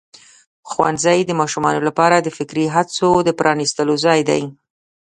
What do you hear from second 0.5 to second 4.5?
ښوونځی د ماشومانو لپاره د فکري هڅو د پرانستلو ځای دی.